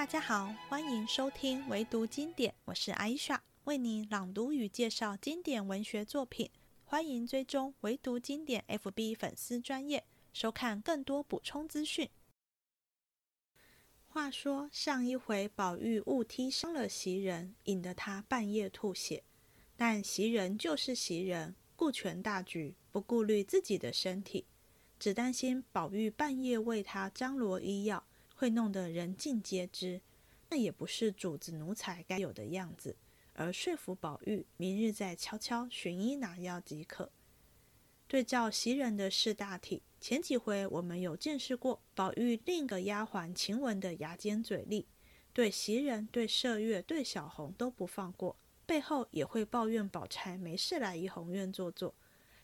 [0.00, 6.50] 大家好，欢迎收听唯读经典，我是艾莎，为你朗读与介绍经典文学作品。
[6.86, 10.02] 欢迎追踪唯读经典 FB 粉丝专业，
[10.32, 12.08] 收看更多补充资讯。
[14.06, 19.22] 话说上一回，宝玉误踢伤了袭人，引得他半夜吐血。
[19.76, 24.46] 但袭人就是袭人，顾全大局，不顾虑自己的身体，
[24.98, 28.02] 只担心宝玉半夜为他张罗医药，
[28.40, 30.00] 会弄得人尽皆知，
[30.48, 32.96] 那也不是主子奴才该有的样子。
[33.34, 37.12] 而说服宝玉，明日再悄悄寻医拿药即可。
[38.08, 44.86] 对照袭人的事大体，前几回我们有见识过宝玉另一个丫鬟晴雯的牙尖嘴利，
[45.34, 51.94] 对袭人、对麝月、对小红都不放过，背后也会抱怨宝钗没事来怡红院坐坐。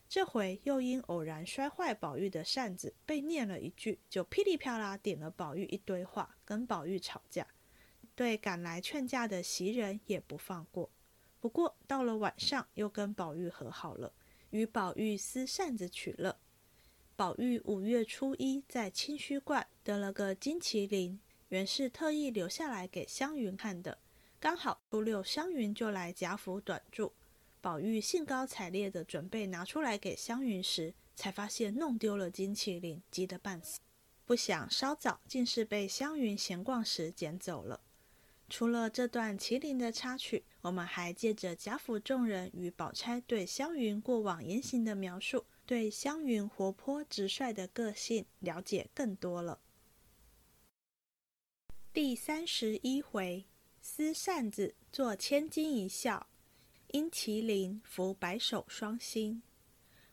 [0.09, 7.45] 这回又因偶然摔坏宝玉的扇子，被念了一句，就噼里啪啦点了宝玉一堆话，跟宝玉吵架。
[8.15, 10.89] 对赶来劝架的袭人也不放过，
[11.39, 14.13] 不过到了晚上又跟宝玉和好了，
[14.49, 16.37] 与宝玉撕扇子取乐。
[17.15, 23.97] 宝玉五月初一在清虚观得了个金麒麟，原是特意留下来给湘云看的。
[24.39, 27.11] 刚好初六湘云就来贾府短住，
[27.67, 33.81] 宝玉兴高采烈的准备拿出来给湘云时，才发现弄丢了金麒麟，急得半死。
[34.23, 37.81] 不想稍早竟是被湘云闲逛时捡走了。
[38.47, 49.59] 除了这段麒麟的插曲，我们还借着贾府众人与宝钗对湘云过往言行的描述，对湘云活泼直率的个性了解更多了。
[51.91, 53.43] 第三十一回，
[53.81, 56.29] 撕扇子做千金一笑，
[56.87, 59.41] 因麒麟伏白首双星。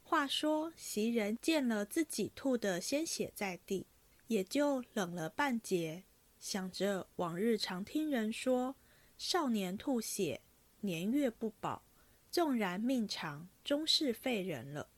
[0.02, 3.86] 话说袭人见了自己吐的鲜血在地，
[4.26, 6.04] 也就冷了半截。
[6.38, 8.76] 想着往日常听人说，
[9.16, 10.42] 少年吐血，
[10.80, 11.82] 年月不保，
[12.30, 14.88] 纵然命长，终是废人了。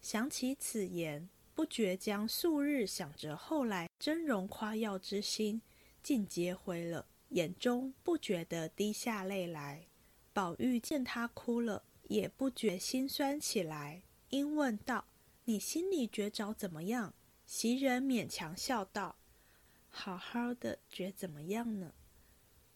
[0.00, 5.60] 想起此言，不觉将素日想着后来峥嵘夸耀之心，
[6.02, 9.88] 尽皆灰了，眼中不觉得滴下泪来。
[10.36, 15.06] 宝玉见他哭了，也不觉心酸起来，因问道
[15.44, 17.14] ：“你心里觉着怎么样？”
[17.48, 19.16] 袭人勉强笑道。
[19.88, 21.94] 好好的，觉怎么样呢？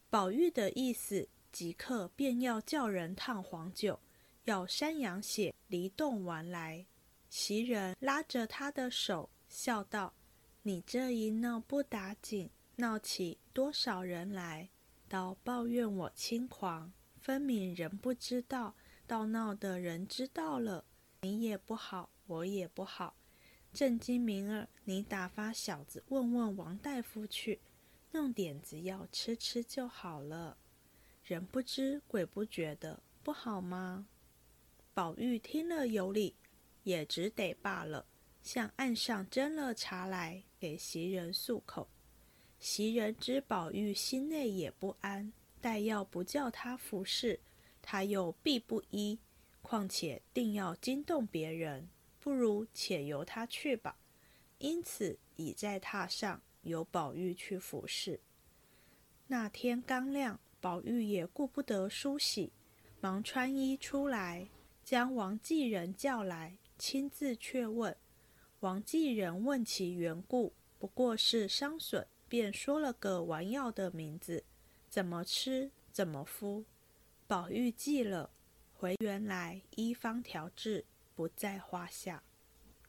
[0.08, 4.00] 宝玉的意思，即刻便要叫人烫黄酒，
[4.44, 6.86] 要山羊血离冻丸来。
[7.28, 10.14] 袭人拉着他的手，笑道
[10.64, 14.70] ：“你这一闹不打紧，闹起多少人来，
[15.10, 16.90] 倒抱怨我轻狂。
[17.30, 18.74] 分明人不知道，
[19.06, 20.84] 倒闹的人知道了，
[21.20, 23.14] 你也不好，我也不好。”
[23.72, 27.60] 正经明儿，你打发小子问问王大夫去，
[28.10, 30.58] 弄点子药吃吃就好了。
[31.22, 34.08] 人不知鬼不觉的，不好吗？
[34.92, 36.34] 宝玉听了有理，
[36.82, 38.04] 也只得罢了，
[38.42, 41.88] 向岸上斟了茶来给袭人漱口。
[42.58, 47.38] 袭人知宝玉心内也不安，待要不叫他服侍，
[47.80, 49.18] 他又必不依，
[49.62, 51.88] 况且定要惊动别人。
[52.18, 53.96] 不如且由他去吧。
[54.58, 58.20] 因此已在榻上，由宝玉去服侍。
[59.26, 62.52] 那天刚亮，宝玉也顾不得梳洗，
[63.00, 64.48] 忙穿衣出来，
[64.84, 67.96] 将王继人叫来，亲自却问。
[68.60, 74.44] 王继人问其缘故，不过是伤损，便说了个丸药的名字，
[74.90, 76.66] 怎么吃，怎么敷。
[77.26, 78.30] 宝玉记了，
[78.74, 80.84] 回原来医方调治。
[81.14, 82.22] 不在话下。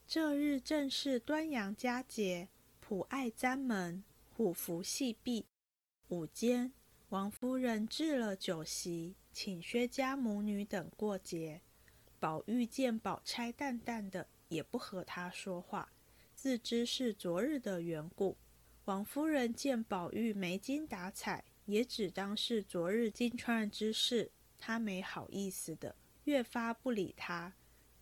[0.06, 2.48] 这日正是端阳佳节，
[2.80, 5.44] 普爱簪门，虎符戏壁。
[6.08, 6.72] 午间，
[7.10, 11.60] 王夫人置了酒席，请薛家母女等过节。
[12.18, 15.92] 宝玉见宝钗淡淡的，也不和她说话，
[16.34, 18.38] 自知是昨日的缘故。
[18.86, 25.94] 王夫人见宝玉没精打采，也只当是昨日金钏之事，她没好意思的，
[26.24, 27.52] 越发不理他。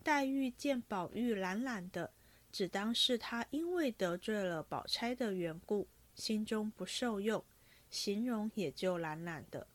[0.03, 2.11] 黛玉见宝玉懒懒的，
[2.51, 7.43] 只当是他因为得罪了宝钗的缘故，心中不受用，
[7.89, 9.67] 形容也就懒懒的。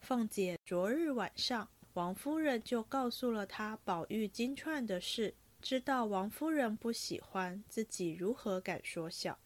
[0.00, 9.38] 凤姐昨日晚上，王夫人就告诉了她宝玉金钏的事，知道王夫人不喜欢，自己如何敢说笑，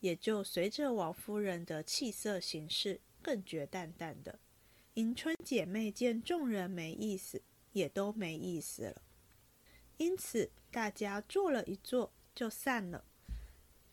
[0.00, 4.38] 也就随着王夫人的气色行事，更觉淡淡的。
[4.94, 7.42] 迎春姐妹见众人没意思，
[7.72, 9.02] 也都没意思了。
[9.96, 13.04] 因此，大家坐了一坐，就散了。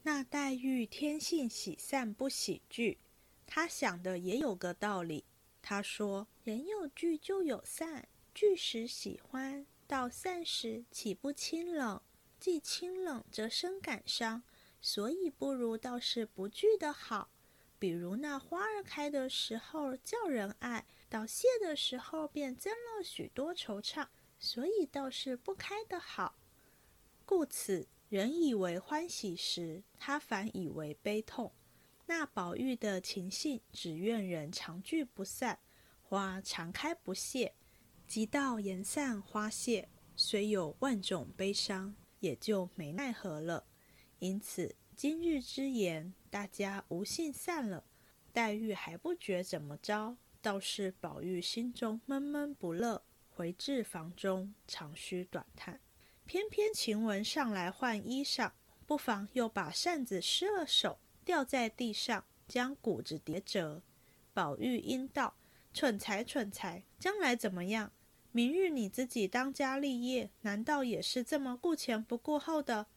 [0.04, 3.00] 那黛玉天性喜散不喜聚，
[3.48, 5.26] 她想的也有个道理。
[5.64, 12.00] 她说：“人有聚就有散，聚时喜欢，到散时岂不清冷？
[12.40, 14.44] 既清冷则生感伤，
[14.80, 17.32] 所以不如倒是不聚的好。
[17.84, 24.08] 比如那花儿开的时候叫人爱，到谢的时候便增了许多惆怅，
[24.40, 26.38] 所以倒是不开的好。
[27.26, 31.52] 故此，人以为欢喜时，他反以为悲痛。”
[32.08, 35.60] 那宝玉的情性，只愿人常聚不散，
[36.02, 37.54] 花常开不谢。
[38.08, 43.66] 即到言散花谢，虽有万种悲伤，也就没奈何了。
[44.20, 47.84] 因此今日之言，大家无信散了。
[48.32, 55.82] 黛玉还不觉怎么着，倒是宝玉心中闷闷不乐，回至房中长吁短叹。
[56.26, 58.54] 偏偏晴雯上来换衣裳，
[58.86, 60.98] 不妨又把扇子失了手。
[61.26, 63.82] 掉在地上，将谷子叠折。
[64.34, 65.36] 宝玉应道
[65.76, 66.86] ：“蠢材，蠢材！
[66.98, 67.92] 将来怎么样？
[68.32, 72.88] 明日你自己当家立业，难道也是这么顾前不顾后的？”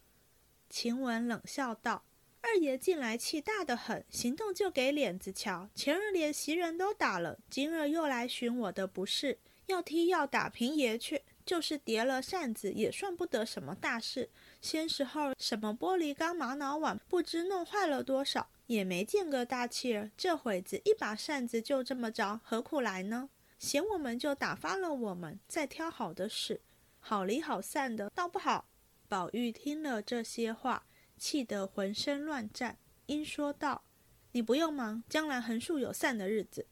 [0.69, 2.05] 晴雯冷笑道
[2.43, 5.69] ：“二爷近来气大得很，行动就给脸子瞧。
[5.75, 11.23] 前日连袭人都打了，今日又来寻我的不是，要踢要打平爷去。
[11.45, 14.29] 就是叠了扇子，也算不得什么大事。”
[14.61, 20.11] 先时候什么玻璃缸、玛瑙碗，不知弄坏了多少，也没见个大气儿。
[20.17, 23.31] 这会子一把扇子就这么着，何苦来呢？
[23.61, 26.61] 嫌我们就打发了我们，再挑好的使，
[26.99, 28.67] 好离好散的，倒不好。
[29.09, 30.87] 宝玉听了这些话，
[31.17, 33.85] 气得浑身乱颤，因说道
[34.33, 36.67] ：“你不用忙，将来横竖有散的日子。”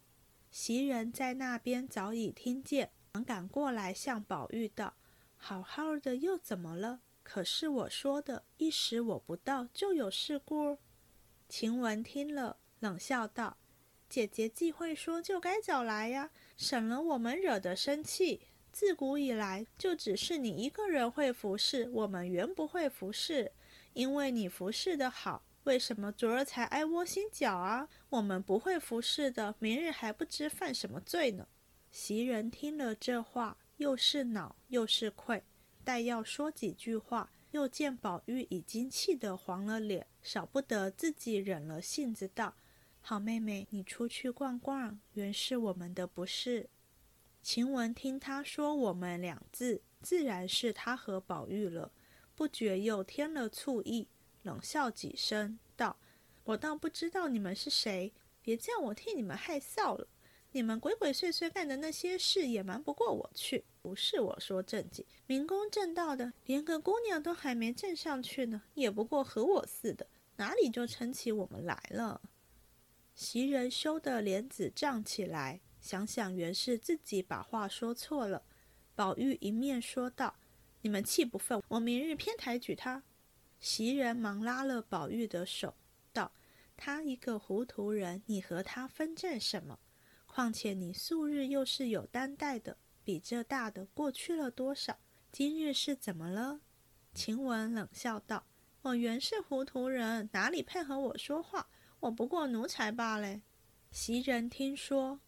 [0.51, 4.95] 袭人在那边早已听见，忙赶过来向宝玉道
[5.37, 10.79] ：“好好的，又怎么了？”可是我说的，一时我不到，就有事故。
[11.49, 13.57] 晴雯听了，冷笑道
[14.11, 18.43] ：“姐姐既会说，就该早来呀，省了我们惹得生气。
[18.75, 23.53] 自古以来，就只是你一个人会服侍，我们原不会服侍。
[23.93, 27.89] 因为你服侍的好，为什么昨儿才挨窝心脚啊？
[28.11, 31.47] 我们不会服侍的，明日还不知犯什么罪呢。”
[31.93, 35.45] 袭人听了这话，又是恼又是愧。
[35.85, 42.57] 待要说几句话，又见宝玉已经气得黄了脸，少不得自己忍了性子道
[43.01, 46.69] ：“好妹妹，你出去逛逛，原是我们的不是。”
[47.45, 51.93] 晴雯听他说“我们”两字，自然是他和宝玉了，
[52.35, 54.09] 不觉又添了醋意，
[54.45, 55.95] 冷笑几声道
[56.45, 60.09] ：“我倒不知道你们是谁，别叫我替你们害臊了。
[60.53, 70.07] 你们鬼鬼祟祟干的那些事，也瞒不过我去。”不是我说正经，明公正道的，连个姑娘都还没挣上去呢，也不过和我似的，
[70.37, 72.23] 哪里就撑起我们来了？
[73.15, 78.43] 袭人羞得脸子涨起来，想想原是自己把话说错了。
[78.95, 80.35] 宝玉一面说道
[80.81, 83.03] ：“你们气不愤，我明日偏抬举他。”
[83.61, 85.75] 袭人忙拉了宝玉的手，
[86.11, 86.33] 道
[86.75, 89.79] ：“他一个糊涂人，你和他分正什么？
[90.25, 94.99] 况且你素日又是有担待的。”比这大的过去了多少？
[95.31, 96.63] 今日是怎么了？
[97.13, 98.47] 晴雯冷笑道
[98.81, 101.69] ：“我原是糊涂人，哪里配合我说话？
[102.01, 103.43] 我不过奴才罢了。”
[103.93, 105.21] 袭人听说，：“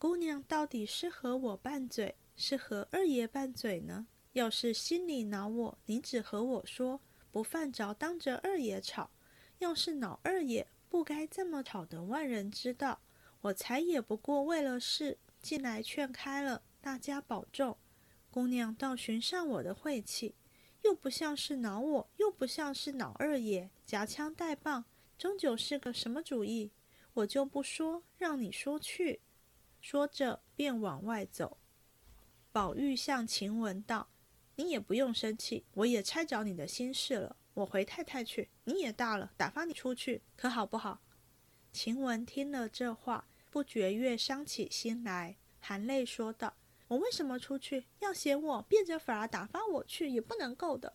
[0.00, 4.06] 姑娘到底是和我拌嘴，是和二爷拌嘴呢？
[4.32, 9.10] 要是心里恼我，你只和我说，不犯着当着二爷吵；
[9.58, 13.02] 要是恼二爷，不该这么吵得万人知道。
[13.42, 17.76] 我才也不过为了事。”进来劝开了，大家保重。
[18.30, 20.34] 姑娘倒寻上我的晦气，
[20.82, 24.86] 又不像是恼我，又不像是恼二爷，夹枪带棒，
[25.18, 26.72] 终究是个什么主意？
[27.12, 29.20] 我就不说，让你说去。
[29.80, 31.58] 说着便往外走。
[32.52, 34.08] 宝玉向晴雯道
[34.56, 37.36] ：“你也不用生气，我也猜着你的心事了。
[37.54, 41.00] 我回太太去，你也大了，打发你出去，可好不好？”
[41.72, 43.26] 晴雯听了这话。
[43.52, 46.54] 不觉越伤起心来，含泪说道
[46.86, 47.86] ：“我为什么出去？
[47.98, 50.94] 要嫌我变着法儿打发我去，也不能够的。”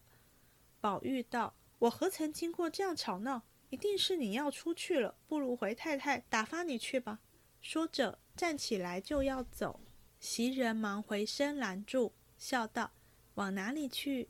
[0.80, 3.42] 宝玉道：“我何曾经过这样吵闹？
[3.72, 7.20] 一定是你要出去了，不如回太太打发你去吧。”
[7.66, 9.80] 说着站起来就要走，
[10.20, 12.92] 袭人忙回身拦住，笑道
[13.34, 14.30] ：“往哪里去？”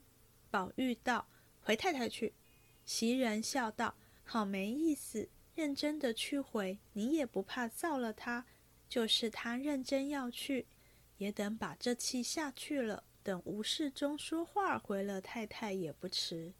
[0.50, 1.28] 宝玉道
[1.60, 2.32] ：“回太太去。”
[2.86, 8.46] 袭人笑道：“好没意思。”认真的去回，你也不怕臊了他。
[8.88, 10.66] 就是他认真要去，
[11.18, 13.04] 也等把这气下去了。
[13.22, 16.54] 等无事中说话回了太太也不迟。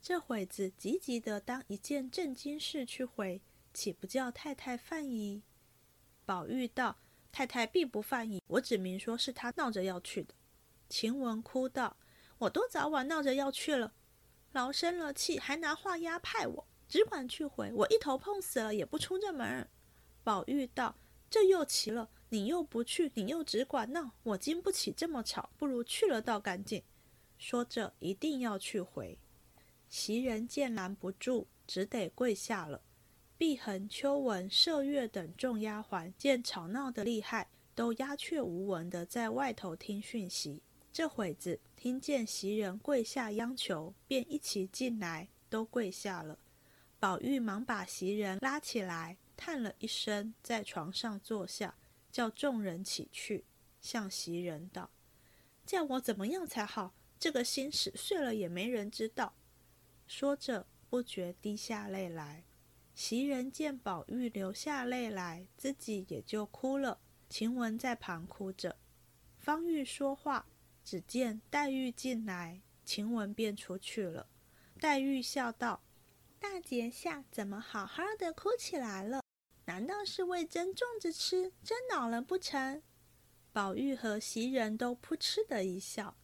[0.00, 3.42] 这会子急急的当一件正经事去回，
[3.74, 5.42] 岂不叫太太犯疑？”
[6.24, 6.96] 宝玉道
[7.32, 10.34] ：“太太必不犯疑，我只明说是他闹着要去的。”
[10.88, 11.96] 晴雯哭道
[12.38, 13.92] ：“我都早晚闹着要去了，
[14.52, 19.68] 劳生了气，还拿话压派我，只管去回，我一头碰死了也不出这门。”
[20.22, 20.96] 宝玉道
[21.30, 26.82] ：“这又奇了，你又不去，你又只管闹，我经不起这么吵，不如去了倒干净。”
[27.38, 29.18] 说着一定要去回。
[29.88, 32.82] 袭人见拦不住，只得跪下了。
[33.42, 40.62] 碧痕、秋纹、麝月等众丫鬟见吵闹的厉害，都鸦雀无闻的在外头听讯息。
[40.92, 46.38] 这会子听见袭人跪下央求，便一齐进来，都跪下了。
[47.00, 51.74] 宝玉忙把袭人拉起来，叹了一声，在床上坐下，
[52.12, 53.44] 叫众人起去，
[53.80, 54.88] 向袭人道
[55.66, 56.94] ：“叫我怎么样才好？
[57.18, 59.34] 这个心事碎了也没人知道。”
[60.06, 62.44] 说着，不觉滴下泪来。
[62.94, 67.00] 袭人见宝玉流下泪来，自己也就哭了。
[67.28, 68.76] 晴雯在旁哭着。
[69.38, 70.46] 方玉说话，
[70.84, 74.28] 只见黛玉进来，晴雯便出去了。
[74.78, 75.82] 黛玉笑道
[76.38, 79.22] ：“大姐下怎么好好的哭起来了？
[79.64, 82.82] 难道是为蒸粽子吃，蒸恼了不成？”
[83.52, 86.16] 宝玉和袭人都扑哧的一笑。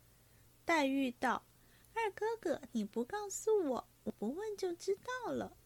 [0.65, 1.47] 黛玉道
[1.95, 5.57] ：“二哥哥，你不告诉我，我不问就知道了。”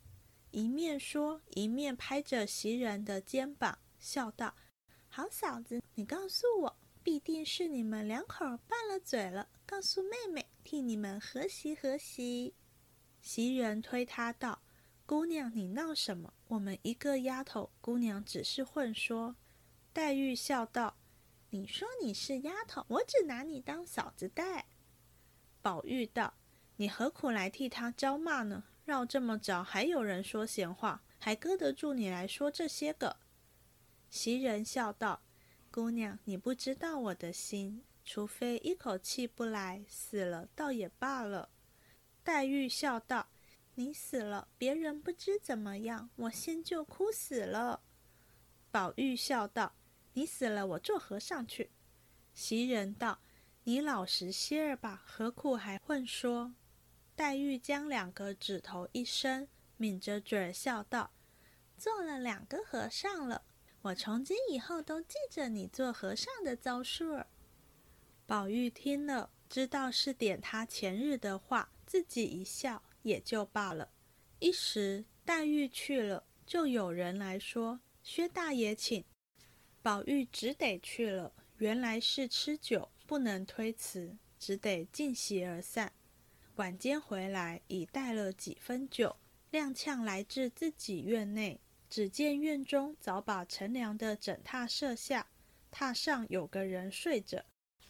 [0.52, 4.54] 一面说，一面拍着袭人的肩膀，笑道
[5.09, 9.49] ：“好嫂子，你告诉我，必定是你们两口拌了嘴了。
[9.64, 12.54] 告诉妹妹，替你们和稀和稀。”
[13.23, 14.62] 袭人推他道
[15.06, 16.35] ：“姑娘，你闹什么？
[16.49, 19.35] 我们一个丫头，姑娘只是混说。”
[19.94, 20.99] 黛玉笑道
[21.49, 24.66] ：“你说你是丫头，我只拿你当嫂子待。”
[25.62, 26.35] 宝玉道
[26.76, 33.16] ：“你何苦来替他招骂呢？”绕这么早，还有人说闲话，还搁得住你来说这些个？
[34.10, 35.22] 袭人笑道
[35.70, 41.48] ：“姑娘，你不知道我的心，除非一口气不来，死了倒也罢了。”
[42.24, 43.28] 黛玉笑道
[43.76, 47.82] ：“你死了，别人不知怎么样，我先就哭死了。”
[48.72, 49.74] 宝玉笑道
[50.14, 51.70] ：“你死了，我做和尚去。”
[52.34, 53.20] 袭人道
[53.64, 56.54] ：“你老实些儿吧，何苦还混说？”
[57.23, 61.12] 黛玉将两个指头一伸，抿着嘴笑道
[61.79, 63.45] ：“做了两个和尚了，
[63.83, 67.29] 我从今以后都记着你做和尚的招数儿。”
[68.26, 73.93] 宝玉听了，知道是点他前日的话，自己一笑也就罢了。
[74.41, 79.05] 一时黛玉去了，就有人来说：“薛大爷请。”
[79.81, 81.33] 宝玉只得去了。
[81.59, 85.93] 原来是吃酒，不能推辞，只得尽席而散。
[86.56, 89.16] 晚间回来，已带了几分酒，
[89.50, 91.59] 踉跄来至自己院内。
[91.88, 95.26] 只见院中早把乘凉的枕榻设下，
[95.71, 97.44] 榻上有个人睡着。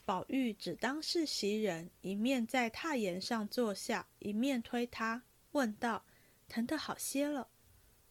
[0.04, 6.04] 宝玉只当是袭人，一面在榻沿上坐下，一面推他，问道
[6.48, 7.48] ：“疼得好些了？”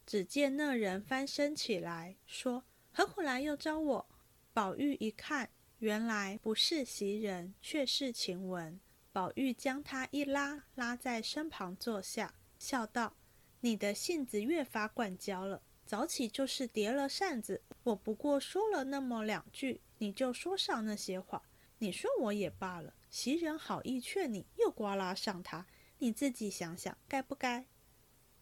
[0.06, 4.10] 只见那人翻身起来，说：“何苦来又招我？”
[4.54, 8.80] 宝玉一看，原来不是袭人，却是晴雯。
[9.14, 13.14] 宝玉将他一拉，拉在身旁坐下，笑道
[13.60, 17.62] ：“你的性子越发惯娇了，早起就是叠了扇子。
[17.84, 21.44] 我不过说了那么两句，你就说上那些话。
[21.80, 25.66] 你说我也罢了，袭人好意劝你，又刮拉上他，
[25.98, 27.66] 你自己想想，该不该？”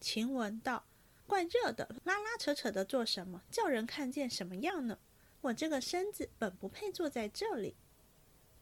[0.00, 0.84] 晴雯道
[1.26, 3.42] ：“怪热的，拉拉扯扯的做什么？
[3.50, 4.96] 叫人看见什么样呢？
[5.40, 7.74] 我这个身子本不配坐在这里。”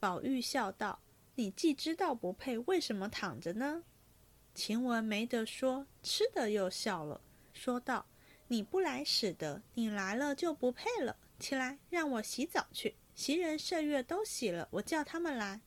[0.01, 1.01] 宝玉笑道。
[1.39, 3.85] 你既知道不配，为什么躺着呢？
[4.57, 7.21] 晴雯没得说，吃的又笑了，
[7.53, 8.07] 说道
[8.49, 11.17] ：“你不来使得，你来了就不配了。
[11.39, 12.97] 起来，让我洗澡去。
[13.15, 15.61] 袭人、麝月都洗了，我叫他们来。”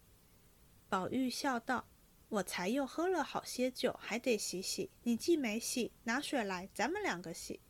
[0.90, 1.88] 宝玉笑道
[2.28, 4.90] ：“我才又喝了好些酒，还得洗洗。
[5.04, 7.62] 你既没洗，拿水来，咱们两个洗。”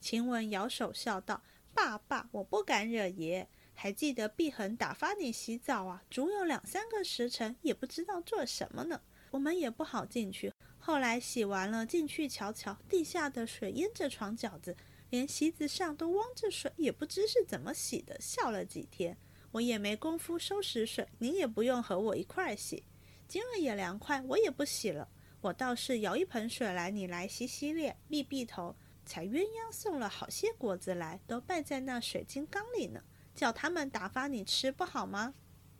[0.00, 1.42] 晴雯摇手笑道
[1.74, 3.48] ：“爸爸，我不敢惹爷。”
[3.82, 6.02] 还记得碧痕打发你洗澡啊？
[6.10, 9.00] 足有两三个时辰，也不知道做什么呢。
[9.30, 10.52] 我们也不好进去。
[10.78, 14.76] 后来洗完了，进去瞧瞧，地下的水淹着床脚子，
[15.08, 18.20] 连席子上都汪着水，也不知是怎么洗的。
[18.20, 19.16] 笑了几天，
[19.50, 22.84] 我也没工夫收拾水，你也不用和我一块儿洗。
[23.26, 25.08] 今儿也凉快，我也不洗了。
[25.40, 28.76] 我倒是舀一盆水来，你来洗洗脸，避避头。
[29.06, 33.02] 才鸳鸯送了好些果子来，都摆在那水晶缸里呢。
[33.40, 35.32] 叫他们打发你吃不好吗？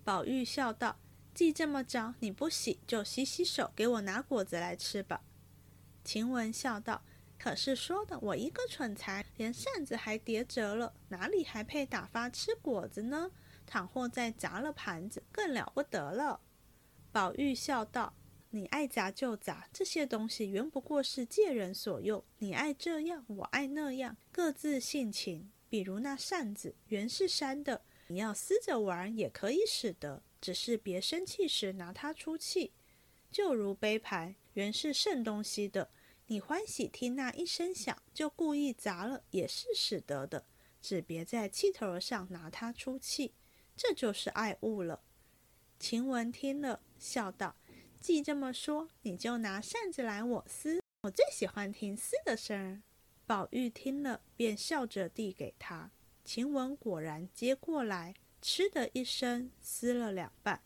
[0.02, 0.98] 宝玉笑道
[1.34, 5.20] ：“既这么着，你不洗就洗洗手，给我拿果子来吃吧。”
[6.02, 7.02] 晴雯笑道
[7.38, 13.30] ：“可是说的我一个蠢材，连扇子还叠折了，哪里还配打发吃果子呢？
[13.66, 16.40] 倘或再砸了盘子，更了不得了。”
[17.12, 18.14] 宝玉笑道
[18.48, 22.24] ：“你爱砸就砸，这些东西原不过是借人所用。
[22.38, 25.52] 你爱这样，我爱那样，各自性情。
[25.70, 32.72] 比如那扇子，原是扇的，你要撕着玩也可以使得，只是别生气时拿它出气。
[33.32, 35.90] 就如杯盘，原是剩东西的。”
[36.26, 40.46] 你欢喜听那一声响，就故意砸了，也是使得的。
[40.80, 43.34] 只别在气头上拿它出气，
[43.76, 45.02] 这就是爱物了。
[45.80, 47.56] 晴雯听了，笑道
[48.00, 52.82] ：“既这么说，你就拿扇子来我撕，我最喜欢听撕的声儿。”
[53.30, 55.92] 宝玉听了，便笑着递给他。
[56.24, 60.60] 晴雯果然接过来，嗤的一声撕了两半，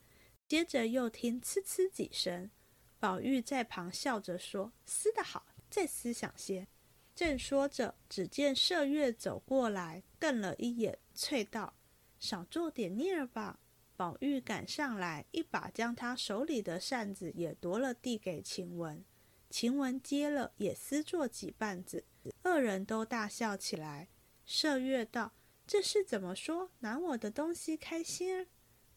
[0.48, 2.50] 接着又听呲呲几声。
[2.98, 6.66] 宝玉在旁笑着说：“撕得好。”再思想些，
[7.14, 11.74] 正说着，只见麝月走过来，瞪了一眼，啐道
[12.18, 13.60] ：“少做点孽吧！”
[13.94, 19.04] 宝玉赶上来，一把将他手里的扇子也夺了，递给晴雯。
[19.50, 22.06] 晴雯接了，也撕作几瓣子，
[22.42, 24.08] 二人都大笑起来。
[24.46, 25.32] 麝月道
[25.66, 26.70] ：“这是怎么说？
[26.80, 28.46] 拿我的东西开心？”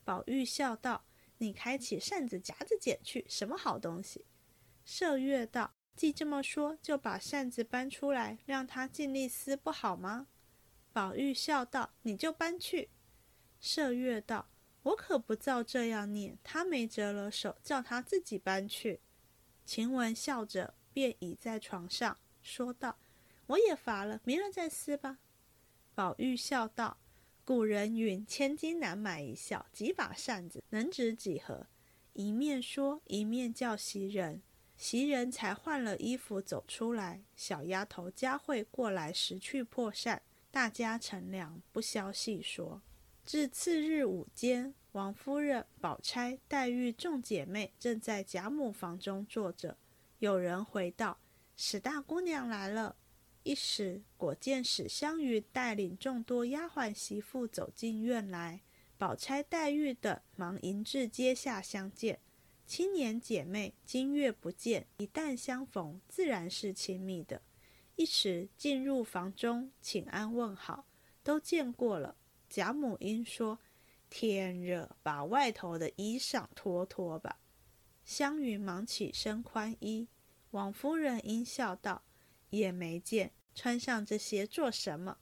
[0.06, 1.06] 宝玉笑道
[1.40, 4.26] ：“你开起扇子夹子捡去，什么好东西？”
[4.86, 5.74] 麝月道。
[5.96, 10.28] 既这么说，就把扇子搬出来，让他尽力撕，不好吗？
[10.94, 12.92] 宝玉笑道：“你就搬去。”
[13.60, 14.48] 麝月道
[14.84, 19.02] ：“我可不照这样念，他没折了手，叫他自己搬去。”
[19.66, 23.00] 晴雯笑着，便倚在床上，说道
[23.48, 25.18] ：“我也乏了，明儿再撕吧。”
[25.96, 26.98] 宝玉笑道
[27.44, 31.66] ：“古人云，千金难买一笑，几把扇子能值几何？”
[32.14, 34.42] 一面说，一面叫袭人。
[34.76, 42.82] 袭人才换了衣服走出来，小丫头佳慧过来拾去破扇，大家乘凉，不消细说。
[43.26, 49.78] 至次日午间，王夫人、宝钗、黛玉众姐妹正在贾母房中坐着，
[50.20, 51.18] 有人回道
[51.58, 52.96] ：“史大姑娘来了。”
[53.48, 58.62] 一时果见史湘云带领众多丫鬟媳妇走进院来，
[58.98, 62.20] 宝钗、黛玉等忙迎至阶下相见。
[62.66, 67.42] 青年姐妹今月不见，一旦相逢，自然是亲密的。
[67.96, 70.86] 一时进入房中，请安问好，
[71.24, 72.18] 都见过了。
[72.50, 73.58] 贾母因说
[74.12, 77.40] ：“天热，把外头的衣裳脱脱吧。”
[78.04, 80.10] 湘云忙起身宽衣。
[80.52, 82.04] 王夫人因笑道
[82.52, 85.18] ：“也没见穿上这些做什么？”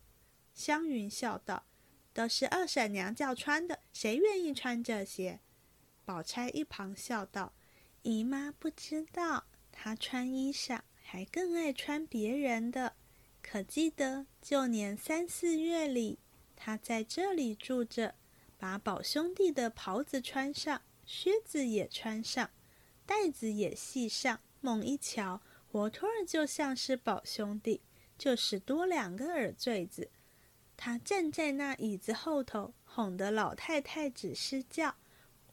[0.53, 1.63] 湘云笑道
[2.13, 5.39] ：“都是二婶娘叫穿的，谁愿意穿这些？”
[6.03, 7.53] 宝钗一旁笑道
[8.03, 12.93] ：“姨妈不知道，她穿衣裳还更爱穿别人的。
[13.41, 16.19] 可记得旧年三四月里，
[16.55, 18.15] 她在这里住着，
[18.57, 22.51] 把宝兄弟的袍子穿上，靴子也穿上，
[23.05, 24.41] 带子也系上。
[24.61, 27.81] 猛一瞧，活脱儿就像是宝兄弟，
[28.17, 30.09] 就是多两个耳坠子。
[30.77, 34.95] 她站在那椅子后头，哄得老太太只是叫。”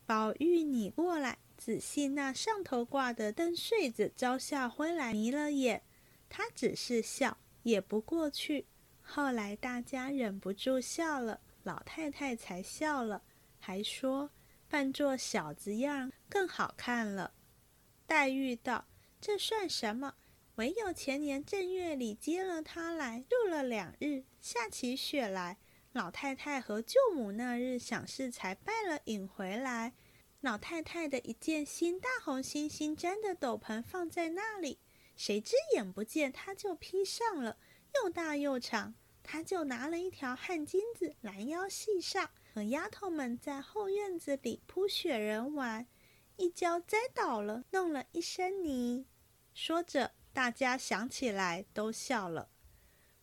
[0.04, 5.82] 宝玉，你过来仔细那上头挂的灯穗子，朝下灰来，迷了眼。
[6.28, 8.66] 他只是笑，也不过去。
[9.00, 13.22] 后来大家忍不住笑了，老太太才笑了，
[13.60, 14.30] 还说
[14.68, 17.32] 扮作小子样更好看了。
[18.06, 18.86] 黛玉道
[19.20, 20.14] ：“这算什么？
[20.56, 25.58] 唯有前年正月里接了他来，住了两日，下起雪来。”
[25.92, 29.92] 老太太和舅母那日想是才拜了引回来，
[30.40, 34.78] 老太太的一件新大红星星粘的斗篷放在那里，
[35.16, 37.58] 谁知眼不见，她就披上了，
[37.96, 45.86] 又大又长，她就拿了一条汗巾子拦腰系上，和丫头们在后院子里铺雪人玩，
[46.36, 49.04] 一跤栽倒了，弄了一身泥。
[49.52, 52.50] 说着，大家想起来都笑了。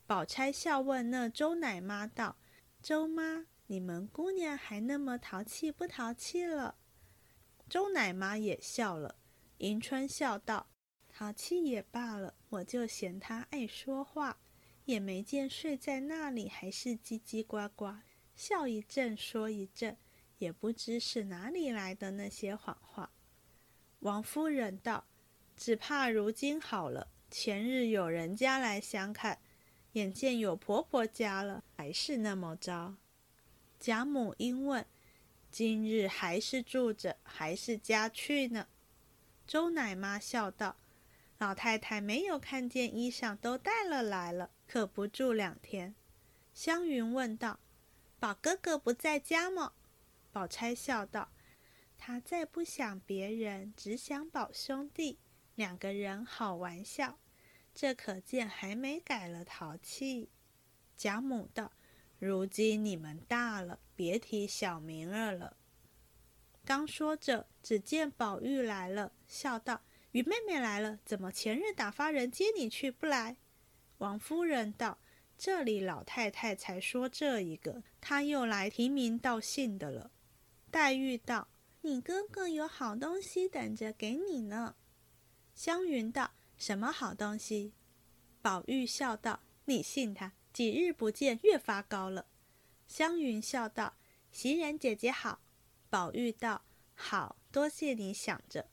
[0.06, 2.38] 宝钗笑问那周奶妈道。
[2.82, 6.76] 周妈，你们姑娘还那么淘气不淘气了？
[7.68, 9.18] 周奶妈也笑了。
[9.58, 10.70] 迎春笑道
[11.10, 14.40] ：“淘气也罢了，我就嫌她爱说话，
[14.86, 17.94] 也没见睡在那里还是叽叽呱呱，
[18.34, 19.98] 笑一阵说一阵，
[20.38, 23.12] 也不知是哪里来的那些谎话。”
[24.00, 25.06] 王夫人道
[25.60, 29.40] ：“只怕如今好了，前日有人家来相看。”
[29.94, 32.96] 眼见有婆婆家了，还是那么糟。
[33.80, 34.86] 贾母因问
[35.52, 38.68] ：“今日还是住着，还是家去呢？”
[39.48, 40.78] 周奶妈笑道
[41.40, 45.96] ：“老太太没有看见衣裳都带了来了，可不住两天。
[46.54, 47.60] 湘云问道
[48.20, 49.74] ：“宝哥哥不在家吗？”
[50.32, 51.32] 宝钗笑道
[51.98, 55.18] ：“他再不想别人，只想宝兄弟。
[55.60, 57.20] 两个人好玩笑，
[57.76, 60.30] 这可见还没改了淘气。”
[60.96, 61.74] 贾母道
[62.18, 65.58] ：“如今你们大了，别提小名儿了。”
[66.64, 69.82] 刚说着，只见宝玉来了，笑道
[70.14, 73.36] ：“于妹妹来了，怎么前日打发人接你去不来？”
[74.00, 75.00] 王夫人道。
[75.38, 80.12] 这里老太太才说这一个，她又来提名道姓的了。
[80.72, 81.50] 黛玉道
[81.84, 84.76] ：“你哥哥有好东西等着给你呢。”
[85.60, 87.74] 湘云道：“什么好东西？”
[88.42, 92.28] 宝玉笑道：“你信他，几日不见，越发高了。”
[92.88, 93.96] 湘云笑道
[94.32, 95.42] ：“袭人姐姐好。”
[95.92, 96.64] 宝玉道
[96.96, 98.70] ：“好多谢你想着。”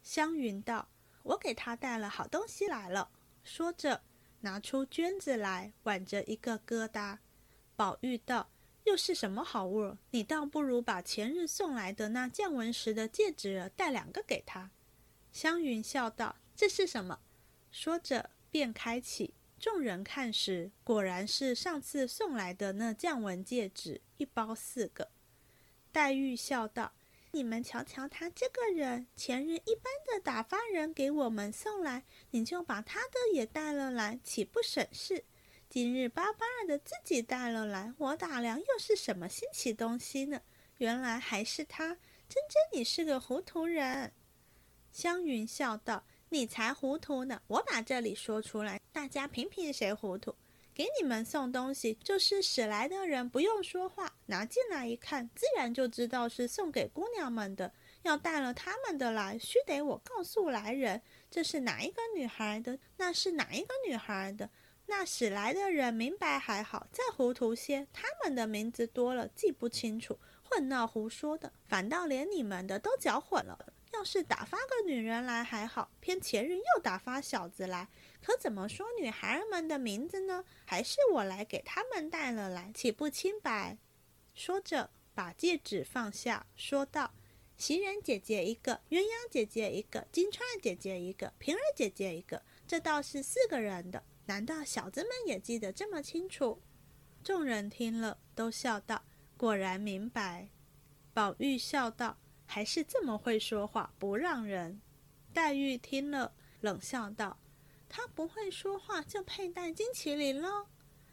[0.00, 0.88] 湘云道
[1.24, 3.10] ：“我给他带了好东西来了。”
[3.42, 4.02] 说着。
[4.42, 7.18] 拿出绢子来，挽着一个疙瘩。
[7.74, 8.48] 宝玉道
[8.86, 9.96] ：“又是什么好物？
[10.12, 14.70] 你倒不如把前日送来的那降文时的戒指带两个给他。”
[15.32, 17.20] 湘云笑道：“这是什么？”
[17.70, 19.34] 说着便开启。
[19.58, 25.10] 众人看时，果然是上次送来的那降文戒指，一包四个。
[25.92, 26.92] 黛玉笑道。
[27.32, 35.26] 你们瞧瞧他这个人，前日一般的打发人给我们送来，你就把他的也带了来，岂不省事？
[35.68, 40.40] 今日巴巴的自己带了来，我打量又是什么新奇东西呢？
[40.78, 41.88] 原来还是他，
[42.28, 44.14] 真真你是个糊涂人。
[44.92, 47.40] 湘云笑道：“你才糊涂呢！
[47.46, 50.34] 我把这里说出来，大家评评谁糊涂。”
[50.74, 57.72] 给你们送东西，就是使来的人不用说话，拿进来一看，自然就知道是送给姑娘们的。
[58.02, 64.48] 要带了他们的来，须得我告诉来人，这是哪一个女孩的，那是哪一个女孩的。
[64.86, 73.58] 那使来的人明白还好，再糊涂些，他们的名字多了，记不清楚，混闹胡说的，反倒连你们的都搅混了。
[73.98, 77.88] 要是打发个女人来还好，偏前日又打发小子来。
[78.22, 80.44] 可怎么说女孩儿们的名字呢？
[80.64, 83.76] 还是我来给他们带了来，岂不清白？
[84.34, 87.12] 说着，把戒指放下，说道
[87.58, 94.04] ：“袭人姐姐一个，鸳鸯姐姐一个，金钏姐姐一个，平儿姐姐一个，这倒是四个人的。
[94.26, 96.62] 难道小子们也记得这么清楚？”
[97.24, 99.02] 众人听了，都笑道
[99.36, 100.50] ：“果然明白。”
[101.12, 102.16] 宝玉笑道
[102.48, 104.80] ：“还是这么会说话，不让人。”
[105.32, 106.32] 黛玉听了，
[106.62, 107.38] 冷笑道。
[107.88, 110.66] 他不会说话，就佩戴金麒麟喽。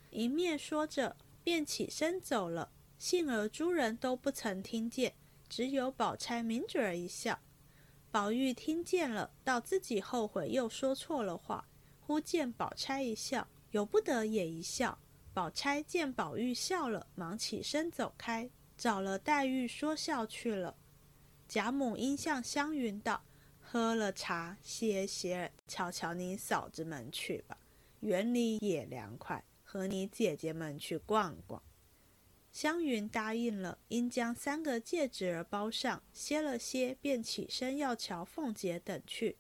[0.10, 2.71] 一面说着，便起身走了。
[2.98, 5.13] 幸而诸人都不曾听见，
[5.48, 7.38] 只有宝钗抿嘴儿一笑。
[8.10, 11.67] 宝玉听见了，道自己后悔又说错了话。
[12.00, 14.98] 忽见宝钗一笑，由不得也一笑。
[15.34, 20.76] 宝钗见宝玉笑了，忙起身走开，找了黛玉说笑去了。
[21.47, 23.23] 贾母因向湘云道。
[23.67, 27.58] 喝了茶，歇歇，瞧瞧你嫂子们去吧，
[28.01, 31.62] 园里也凉快，和你姐姐们去逛逛。
[32.51, 39.36] 湘云答应了，因将三个戒指儿包上，歇了歇，便起身要瞧凤姐等去。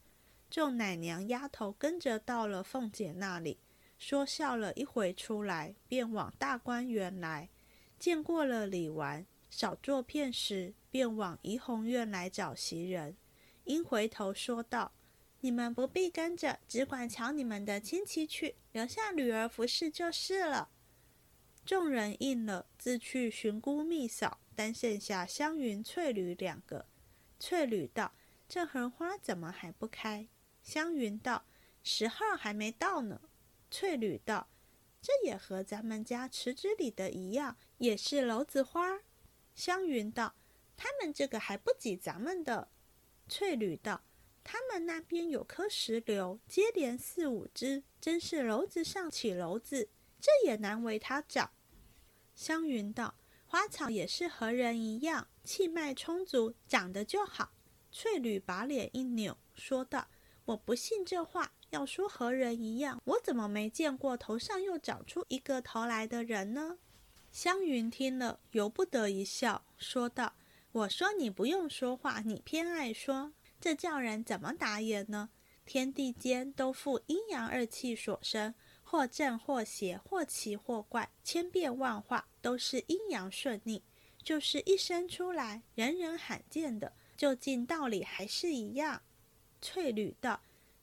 [0.49, 3.59] 众奶娘丫头跟着到了凤姐那里，
[3.97, 7.49] 说笑了一回出来，便往大观园来，
[7.97, 13.17] 见过了李纨，少做片时，便往怡红院来找袭人。
[13.65, 14.93] 因回头说道
[15.41, 20.69] ：“你们不必跟着，只管瞧你们的亲戚去，留下女儿服侍就是了。”
[21.65, 26.85] 众人应了，自去寻姑觅嫂，单剩下湘云、翠缕两个。
[27.41, 28.13] 翠缕道
[28.47, 30.29] ：“这荷花怎么还不开？”
[30.63, 31.43] 湘云道
[31.83, 33.19] ：“十号还没到呢。”
[33.69, 34.47] 翠缕道
[35.03, 39.01] ：“这也和咱们家池子里的一样，也是楼子花。”
[39.53, 40.35] 湘云道
[40.75, 42.69] ：“他们这个还不及咱们的。”
[43.27, 44.03] 翠缕道
[44.43, 51.51] ：“他们那边有棵石榴，接连四五枝，真是篓子上起篓子，这也难为他长。”
[52.35, 53.15] 湘云道
[53.47, 57.51] ：“花草也是和人一样，气脉充足，长得就好。”
[57.91, 60.07] 翠缕把脸一扭，说道
[60.45, 61.53] ：“我不信这话。
[61.71, 66.77] 要说和人一样，我怎么没见过头上又长出一个头来的人呢？”
[67.31, 70.35] 湘云听了，由不得一笑，说道。
[70.75, 75.29] 我说你不用说话，你偏爱说，这叫人怎么打眼呢？
[75.65, 83.81] 天地间都负阴阳二气所生，或正或邪，或奇或怪，千变万化，都是阴阳顺逆。
[84.21, 89.01] 就是一生出来，人人罕见的，究竟道理还是一样。
[89.61, 90.41] 翠缕道：“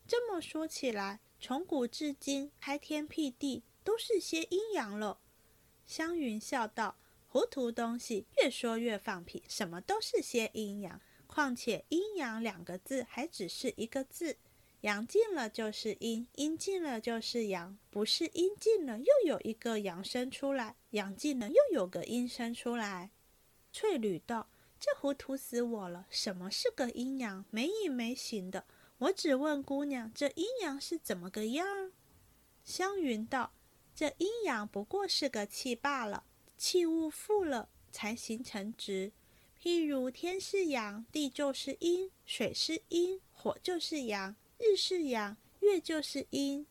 [0.08, 5.18] 这么说起来，从古至今，开天辟地都是些阴阳了。
[5.86, 6.96] 湘云笑道
[7.32, 9.42] ：“糊涂东西，越说越放屁。
[9.48, 14.36] 什么都是些阴阳，况且阴阳两个字还只是一个字，
[14.82, 23.10] 阳尽了就是阴，阴尽了就是阳，不是阴尽了又有一个阳生出来，阳尽了又有个阴生出来。”
[23.72, 26.06] 翠缕道：“这糊涂死我了！
[26.10, 27.46] 什么是个阴阳？
[27.48, 28.66] 没影没形的。
[28.98, 31.92] 我只问姑娘，这阴阳是怎么个样？”
[32.62, 33.54] 湘云道
[33.96, 36.24] ：“这阴阳不过是个气罢了，
[36.62, 39.10] 气物复了才形成直。
[39.60, 46.64] 譬如天是阳，地就是阴；水是阴，火就是阳；日是阳，月就是阴。”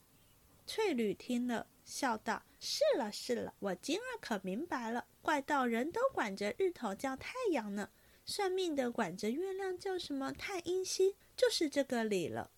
[0.65, 7.89] 翠缕听了，笑道：“是了是了，我今儿可明白了。”怪道人都管着日头叫太阳呢，
[8.23, 12.49] 算命的管着月亮叫什么太阴星，就是这个理了。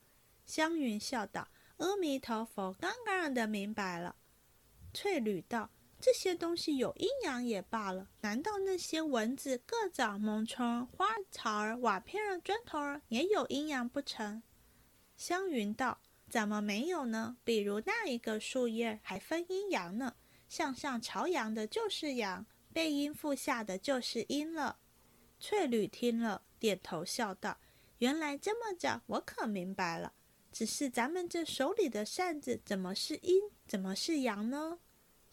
[0.45, 4.17] 湘云笑道：“阿弥陀佛，刚刚的明白了。”
[4.93, 5.71] 翠缕道
[6.03, 14.43] ：“这些东西有阴阳也罢了，难道那些蚊子、个蚤、猛虫、花草儿、瓦片儿、砖头儿也有阴阳不成？”
[15.15, 17.37] 湘云道：“怎么没有呢？
[17.45, 20.17] 比如那一个树叶还分阴阳呢，
[20.49, 24.79] 向上朝阳的就是阳。”背阴腹下的就是阴了。
[25.39, 27.59] 翠缕听了，点头笑道
[27.99, 30.11] ：“原来这么着，我可明白了。
[30.51, 34.79] 只是咱们这手里的扇子，怎么是阴，怎么是阳呢？”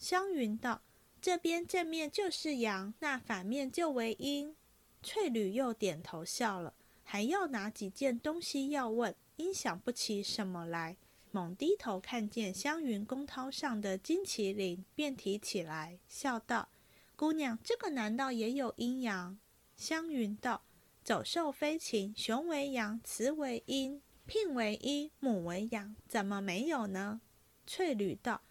[0.01, 0.81] 湘云道
[1.21, 4.55] ：“这边正面就是阳，那反面就为阴。”
[5.03, 10.97] 翠缕又点头笑了，还要拿几件东西要问，因想不起什么来，
[11.29, 16.69] 猛低头看见湘云公涛上的金麒麟，便提起来，笑道。
[17.15, 19.37] 姑娘，这个难道也有阴阳？
[19.75, 20.63] 湘云道
[21.05, 27.21] ：“走兽飞禽，雄为阳，雌为阴，聘为阴，母为阳，怎么没有呢？”
[27.67, 28.41] 翠缕道：“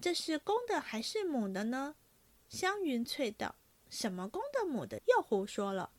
[0.00, 1.96] 这是公的还是母的呢？”
[2.48, 3.54] 湘云翠道
[3.90, 5.00] ：“什么公的母的？
[5.06, 5.90] 又胡说了。”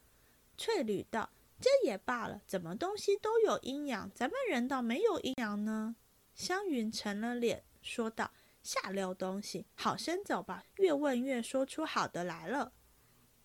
[0.57, 5.95] 翠缕道：“这也罢了，怎么东西都有阴阳，咱们人倒没有阴阳呢？”
[6.33, 8.31] 湘云沉了脸，说道。
[8.61, 10.65] 下流东西，好生走吧！
[10.75, 12.73] 越问越说出好的来了。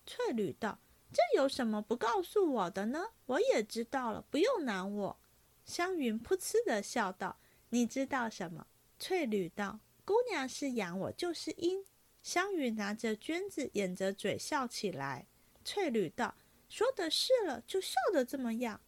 [0.05, 0.77] 翠缕道
[1.11, 3.11] ：“这有什么不告诉我的呢？
[3.25, 5.17] 我也知道了，不用难我。”
[5.63, 7.39] 湘云噗嗤的笑道
[7.69, 8.67] ：“你知道什么？”
[8.99, 11.83] 翠缕道：“姑娘是阳，我就是阴。”
[12.23, 15.27] 湘云拿着绢子掩着嘴笑起来。
[15.63, 16.35] 翠缕道
[16.69, 18.79] ：“说的是了，就笑得这么样。”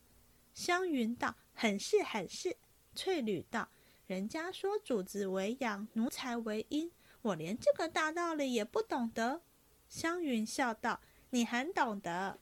[0.54, 2.56] 湘云道：“很是很是。”
[2.96, 3.70] 翠缕道。
[4.06, 6.90] 人家说主子为阳，奴才为阴，
[7.22, 9.42] 我连这个大道理也不懂得。
[9.90, 11.02] 湘云笑道
[11.32, 12.40] ：“你很懂得。”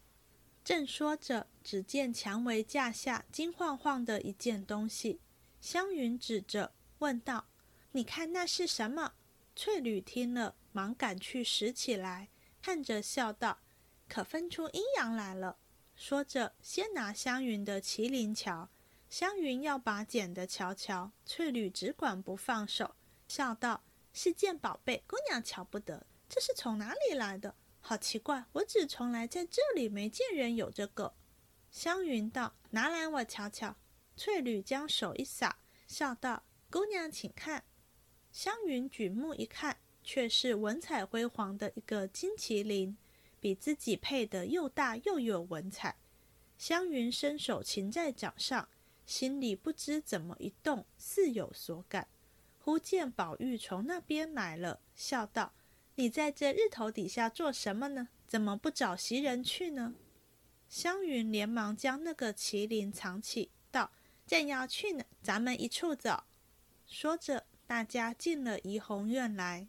[0.64, 5.20] 正说着，只见蔷薇架下金晃晃的一件东西。
[5.60, 7.48] 湘云指着问道
[7.96, 9.14] ：“你看那是什么？”
[9.56, 12.28] 翠缕听了，忙赶去拾起来，
[12.62, 13.60] 看着笑道
[14.10, 15.58] ：“可分出阴阳来了。”
[15.96, 18.68] 说着，先拿湘云的麒麟瞧。
[19.10, 22.96] 湘云要把捡的瞧瞧，翠缕只管不放手，
[23.30, 26.06] 笑道：“是件宝贝，姑娘瞧不得。
[26.28, 27.56] 这是从哪里来的？
[27.80, 31.14] 好奇怪，我只从来在这里没见人有这个。”
[31.72, 33.78] 湘云道：“拿来我瞧瞧。”
[34.18, 37.64] 翠缕将手一撒，笑道：“姑娘请看。”
[38.36, 42.98] 湘云举目一看，却是文采辉煌的一个金麒麟，
[43.40, 45.96] 比自己配的又大又有文采。
[46.58, 48.68] 湘云伸手擒在掌上。
[49.06, 52.10] 心里不知怎么一动，似有所感。
[52.60, 55.54] 忽见宝玉从那边来了，笑道
[55.96, 58.10] ：“你在这日头底下做什么呢？
[58.28, 59.96] 怎么不找袭人去呢？”
[60.68, 63.92] 湘云连忙将那个麒麟藏起，道
[64.28, 66.24] ：“正要去呢，咱们一处走。”
[66.86, 69.68] 说着，大家进了怡红院来。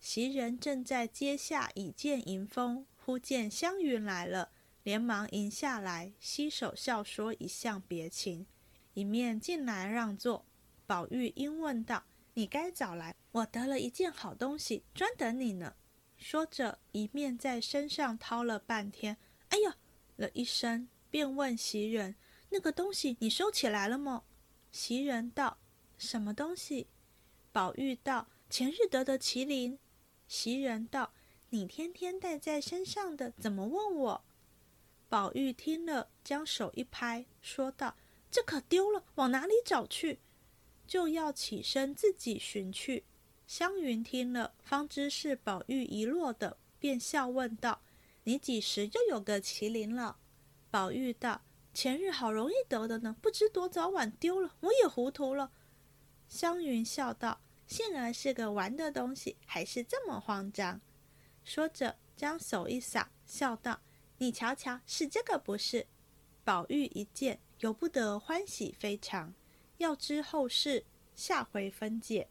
[0.00, 4.50] 袭人正在阶下倚剑迎风，忽见湘云来了，
[4.82, 8.46] 连忙迎下来，携手笑说一向别情。
[8.94, 10.44] 一面进来让座，
[10.86, 15.74] 宝玉因问道：“你该早来，我得了一件好东西，专等你呢。”
[16.16, 19.16] 说着，一面在身上掏了半天
[19.50, 19.72] ，“哎呦！”
[20.16, 22.16] 了一声，便问袭人
[22.50, 24.24] ：“那个东西你收起来了吗？”
[24.72, 25.58] 袭人道
[25.96, 26.88] ：“什么东西？”
[27.52, 29.78] 宝玉道：“前日得的麒麟。”
[30.28, 31.12] 袭人道
[31.50, 34.24] ：“你天天带在身上的，怎么问我？”
[35.08, 37.96] 宝玉听了，将手一拍，说道。
[38.30, 40.20] 这可丢了，往哪里找去？
[40.86, 43.04] 就要起身自己寻去。
[43.46, 47.80] 湘云听了，方知是宝玉遗落的，便笑问道
[48.24, 50.18] ：“你几时又有个麒麟了？”
[50.70, 51.40] 宝玉道
[51.72, 55.50] ：“前日好容易得的呢，不知多早晚丢了，我也糊涂了。”
[56.28, 60.80] 湘云笑道：“幸而是个玩的东西，还是这么慌张。”
[61.42, 63.80] 说着，将手一撒，笑道
[64.18, 65.86] ：“你瞧瞧，是这个不是？”
[66.44, 69.34] 宝玉一见，由不得欢喜非常。
[69.78, 72.28] 要知后事，下回分解。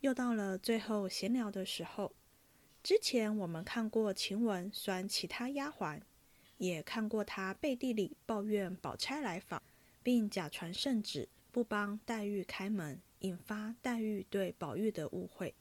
[0.00, 2.12] 又到了最后闲聊的时候。
[2.82, 6.00] 之前我们看过晴雯酸其他丫鬟，
[6.58, 9.60] 也看过她背地里抱怨宝钗来访，
[10.04, 15.54] 并假传圣旨不帮黛玉开门，引发黛玉对宝玉的误会。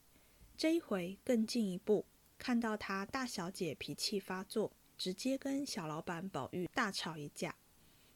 [0.58, 2.06] 这一回更进一步，
[2.38, 7.56] 看到她大小姐脾气发作，直接跟小老板宝玉大吵一架。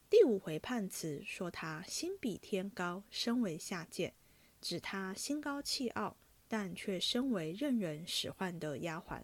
[0.10, 4.14] 第五回判词说她心比天高，身为下贱，
[4.60, 6.18] 指她心高气傲。
[6.50, 9.22] 但却身为任人使唤的丫鬟，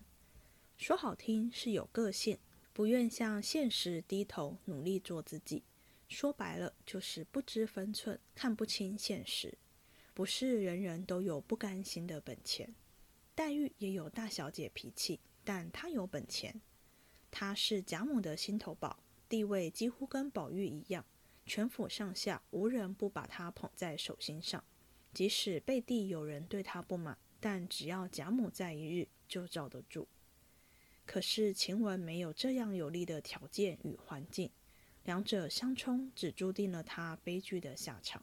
[0.78, 2.38] 说好听是有个性，
[2.72, 5.64] 不愿向现实低头，努力做自己；
[6.08, 9.58] 说白了就是不知分寸，看不清现实。
[10.14, 12.74] 不是人人都有不甘心的本钱。
[13.34, 16.62] 黛玉也有大小姐脾气，但她有本钱。
[17.30, 21.06] 她是贾母的心头宝，地位几乎跟宝玉一样，
[21.46, 24.64] 全府上下无人不把她捧在手心上。
[25.14, 30.08] 即使背地有人对她不满，但只要贾母在一日，就罩得住。
[31.06, 34.50] 可是晴雯没有这样有利的条件与环境，
[35.06, 38.22] 两者相冲，只注定了他悲剧的下场。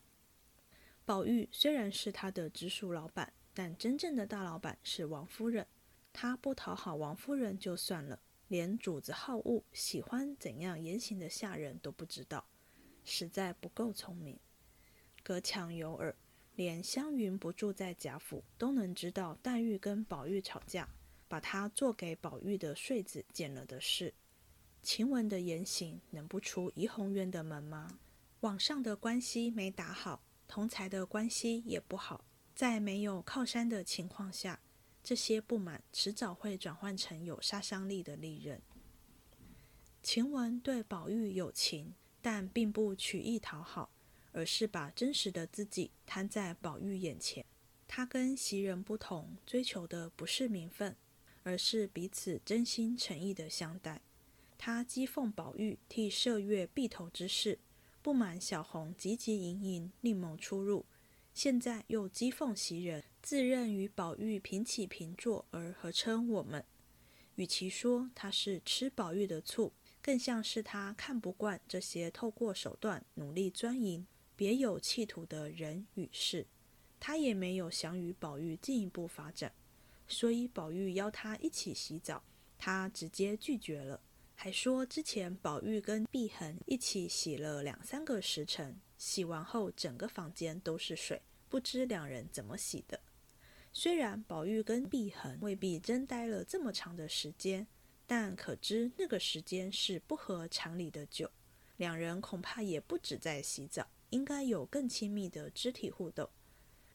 [1.06, 5.66] 宝玉虽然是他的直属老板，但真正的大老板是王夫人。
[6.12, 12.44] 他不讨好王夫人就算了，连主子好恶、喜欢怎样言行的下人都不知道，
[13.02, 14.38] 实在不够聪明。
[15.22, 16.14] 隔墙有耳。
[16.54, 20.86] 连湘云不住在贾府，都能知道黛玉跟宝玉吵架，
[21.26, 24.12] 把她做给宝玉的睡子捡了的事。
[24.82, 27.98] 晴雯的言行能不出怡红院的门吗？
[28.40, 34.60] 网上的关系没打好，同才的关系也不好，在没有靠山的情况下，
[35.02, 38.60] 这些不满迟早会转换成有杀伤力的利刃。
[40.02, 43.90] 晴雯对宝玉有情，但并不取意讨好。
[44.34, 47.44] 而是把真实的自己摊在宝玉眼前。
[47.86, 50.96] 他跟袭人不同，追求的不是名分，
[51.42, 54.00] 而是彼此真心诚意的相待。
[54.64, 57.58] 他讥讽宝玉替麝月避头之事，
[58.00, 60.86] 不满小红汲汲营营另谋出入，
[61.34, 66.64] 现在又讥讽袭人自认与宝玉平起平坐而合称我们。
[67.34, 74.06] 与其说他是吃宝玉的醋，更像是他看不惯这些透过手段努力钻营。
[74.36, 76.46] 别有企图的人与事，
[77.00, 79.52] 他也没有想与宝玉进一步发展，
[80.06, 82.22] 所以宝玉邀他一起洗澡，
[82.56, 84.00] 他直接拒绝了，
[84.34, 93.00] 还说之前宝玉跟碧痕一起洗了两三个时辰，洗完后整个房间都是水，不知两人怎么洗的。
[93.72, 97.66] 虽然宝玉跟碧痕未必真待了这么长的时间，
[98.06, 101.30] 但可知那个时间是不合常理的久，
[101.76, 103.86] 两人恐怕也不止在洗澡。
[104.10, 106.28] 应该有更亲密的肢体互动。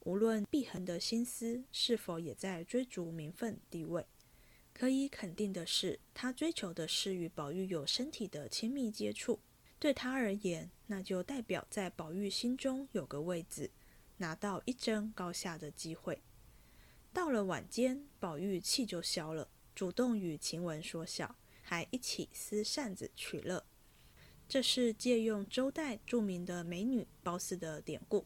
[0.04, 4.06] 无论碧痕的心思是否也在追逐名分地位，
[4.78, 9.40] 可以肯定的是，他追求的是与宝玉有身体的亲密接触。
[9.76, 13.72] 对他而言，那就代表在宝玉心中有个位子，
[14.18, 16.22] 拿到一争高下的机会。
[17.12, 23.64] 到了晚间，宝玉气就消了，主动与晴雯说笑，还一起撕扇子取乐。
[24.48, 28.24] 这是借用周代著名的美女褒姒的典故。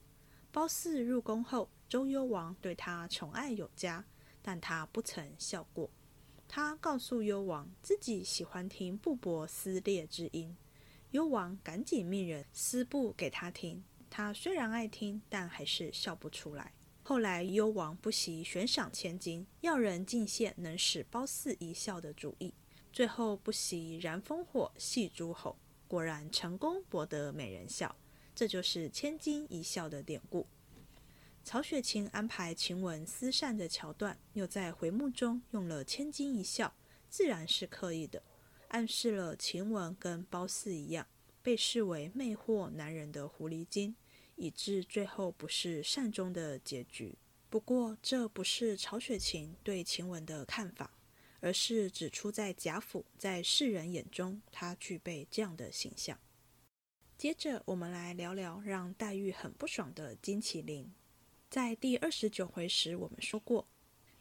[0.51, 4.05] 褒姒入宫后，周幽王对她宠爱有加，
[4.43, 5.89] 但她不曾笑过。
[6.55, 10.55] 他告诉幽王，自己喜欢听布帛撕裂之音。
[11.13, 13.83] 幽王赶紧命人撕布给他听。
[14.11, 16.75] 他虽然爱听，但还是笑不出来。
[17.03, 22.53] 后来幽王不惜悬赏千金，要人进献能使褒姒一笑的主意。
[22.93, 25.57] 最后不惜燃烽火戏诸侯。
[25.89, 27.97] 果然成功博得美人笑，
[28.35, 30.47] 这就是千金一笑的典故。
[31.45, 36.75] 曹雪芹安排晴雯撕扇的桥段，又在回目中用了千金一笑，
[37.09, 38.23] 自然是刻意的，
[38.69, 41.07] 暗示了晴雯跟褒姒一样，
[41.43, 43.97] 被视为魅惑男人的狐狸精，
[44.37, 47.19] 以致最后不是善终的结局。
[47.51, 50.91] 不过，这不是曹雪芹对晴雯的看法。
[51.45, 56.17] 而是指出，在贾府，在世人眼中，他具备这样的形象。
[57.19, 60.95] 接着，我们来聊聊让黛玉很不爽的金麒麟。
[61.53, 63.69] 在第二十九回时，我们说过，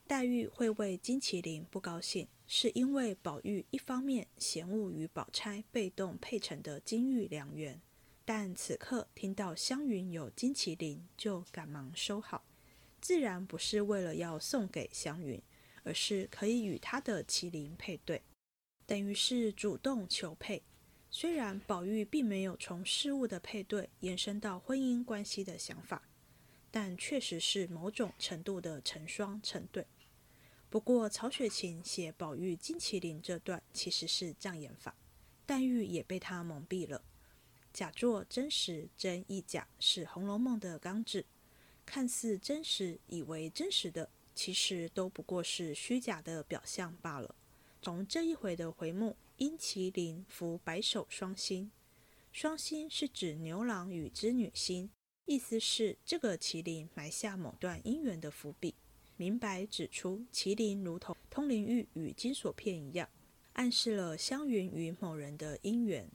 [0.06, 7.82] 黛玉会为金麒麟不高兴，是因为宝玉一方面嫌恶与宝钗被动配成的金玉良缘，
[8.26, 12.44] 但此刻听到湘云有金麒麟，就赶忙收好，
[13.00, 15.42] 自然不是为了要送给湘云，
[15.84, 18.22] 而是可以与他的麒麟配对，
[18.86, 20.62] 等于是主动求配。
[21.10, 26.04] 虽然宝玉并没有从事物的配对延伸到婚姻关系的想法，
[26.72, 29.86] 但确实是某种程度的成双成对。
[30.70, 34.96] 不过，曹雪芹写宝玉金麒麟这段其实是障眼法，
[35.46, 37.04] 黛玉也被他蒙蔽了。
[37.74, 41.26] 假作真实，真亦假，是《红楼梦》的纲旨。
[41.86, 47.36] 看似真实，以为真实的，其实都不过是虚假的表象罢了。
[47.82, 51.70] 从这一回的回目“因麒麟伏白首双星”，
[52.32, 54.90] 双星是指牛郎与织女星，
[55.26, 58.76] 意思是这个麒麟埋下某段姻缘的伏笔。
[59.18, 63.08] 明白指出，麒麟如同通灵玉与金锁片一样，
[63.54, 66.10] 暗示了湘云与某人的姻缘。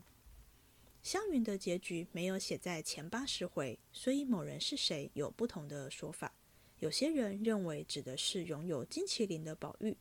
[1.02, 6.34] 湘云的结局没有写在前八十回，所以某人是谁有不同的说法。
[6.80, 9.96] 有些人认为指的是拥有金麒麟的宝玉。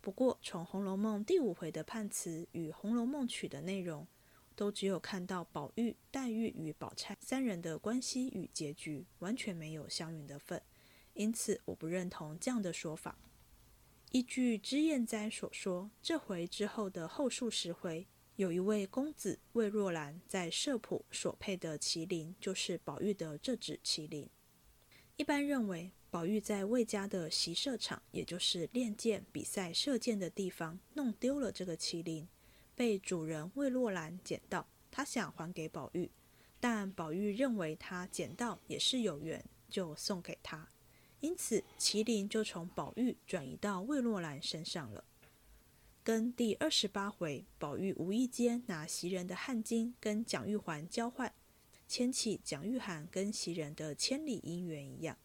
[0.00, 4.06] 不过，从《红楼梦》第五回的判词与《红楼梦曲》的内容，
[4.56, 10.60] 都只有看到宝玉、黛玉与宝钗三人的关系与结局，完全没有湘云的份。
[11.12, 13.18] 因此，我不认同这样的说法。
[14.12, 24.28] 依据脂砚斋所说，这回之后的后数十回，有一位公子魏若兰在社圃所配的麒麟，就是宝玉的这只麒麟。
[25.16, 32.28] 一般认为，宝玉在魏家的习射场，也就是练剑比赛射箭的地方，弄丢了这个麒麟，
[32.76, 36.10] 被主人魏若兰捡到，他想还给宝玉，
[36.60, 40.68] 但宝玉认为他捡到也是有缘，就送给他。
[41.20, 45.02] 因此，麒麟就从宝玉转移到魏若兰身上了。
[46.04, 51.32] 跟第二十八回宝玉无意间拿袭人的汗巾跟蒋玉环交换，
[51.88, 55.16] 牵起蒋玉菡跟袭人的千里姻缘一样。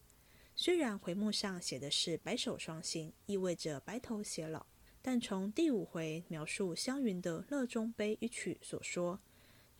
[0.56, 4.66] 虽然回目上写的是白首双星，意味着白头偕老，
[5.04, 9.18] 但从第五回描述湘云的《乐中悲》一曲所说，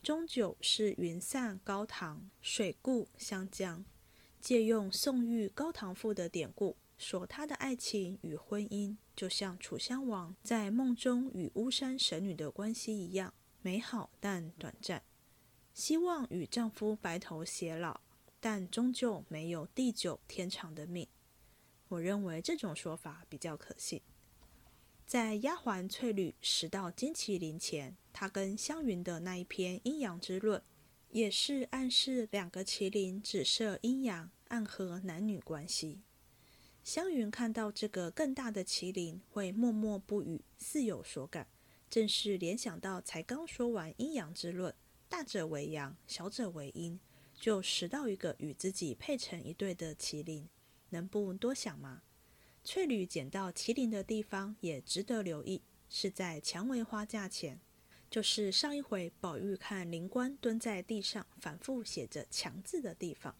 [0.02, 3.84] 终究是云散高堂，水固湘江。
[4.40, 15.04] 借用宋玉《高唐赋》的典故，说他的爱情与婚姻就像楚襄王在梦中与巫山神女的关系一样美好但短暂。
[15.72, 18.00] 希望与丈夫白头偕老，
[18.40, 21.06] 但终究没有地久天长的命。
[21.86, 24.02] 我认为这种说法比较可信。
[25.12, 30.62] 在丫鬟翠缕拾到金麒麟前，他跟湘云的那一篇阴阳之论。
[31.10, 36.00] 也是暗示两个麒麟只设阴阳，暗合男女关系。
[36.82, 41.46] 湘云看到这个更大的麒麟，会默默不语，似有所感，
[41.90, 44.74] 正是联想到才刚说完阴阳之论，
[45.10, 46.98] 大者为阳，小者为阴，
[47.34, 50.48] 就拾到一个与自己配成一对的麒麟，
[50.88, 52.00] 能不多想吗？
[52.64, 57.60] 翠缕捡到麒麟的地方也值得留意，是在蔷薇花架前。
[58.08, 63.34] 就是上一回宝玉看灵官蹲在地上反复写着“强”字的地方，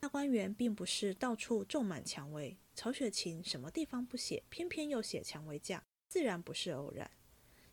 [0.00, 7.10] 大观园并不是到处种满蔷薇，曹雪芹什么地方不写，偏偏又写蔷薇架，自然不是偶然。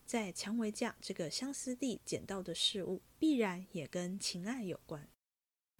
[0.05, 5.09] 在蔷薇架这个相思地捡到的事物，必然也跟情爱有关。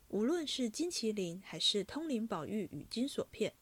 [0.10, 3.54] 无论是金麒麟还是通灵宝玉与金锁片，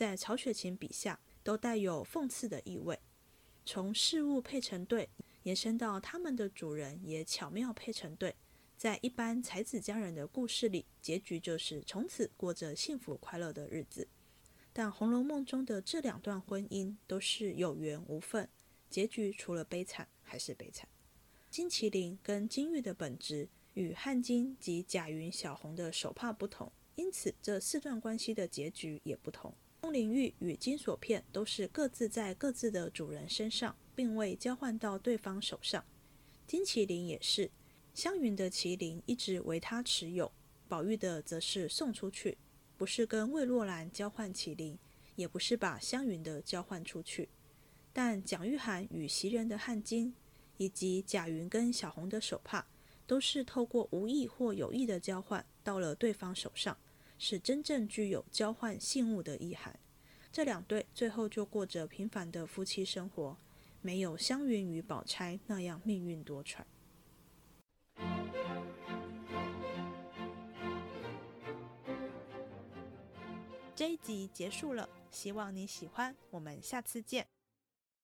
[0.00, 2.98] 在曹雪芹笔下都带有讽刺的意味。
[3.66, 5.10] 从事物配成对。
[5.42, 8.34] 延伸到他们的主人也巧妙配成对，
[8.76, 14.06] 在一般才子佳人的故事里，结局就是从此过着幸福快乐的日子。
[14.72, 18.48] 但《红楼梦》中的这两段婚姻都是有缘无分，
[18.90, 20.88] 结局除了悲惨还是悲惨。
[21.50, 29.54] 金麒麟跟金玉的本质与汉金及贾云、小红的手帕不同，因此这四段关系的结局也不同。
[29.90, 33.76] 灵玉与金锁片都是各自在各自的主人身上。
[33.92, 35.84] 并未交换到对方手上，
[36.46, 37.50] 金麒麟也是，
[37.92, 40.32] 湘云的麒麟一直为他持有，
[40.68, 42.38] 宝玉的则是送出去，
[42.78, 44.78] 不是跟魏若兰交换麒麟，
[45.16, 47.28] 也不是把湘云的交换出去。
[47.92, 50.12] 但蒋玉菡与袭人的汗巾，
[50.56, 52.64] 以及贾云跟小红的手帕，
[53.06, 56.78] 都是透过无意或有意的交换到了对方手上，
[57.22, 59.78] 是真正具有交换信物的意涵。
[60.32, 63.36] 这两对最后就过着平凡的夫妻生活。
[63.82, 66.60] 没有湘云与宝钗那样命运多舛。
[73.74, 77.26] 这一集结束了，希望你喜欢，我们下次见。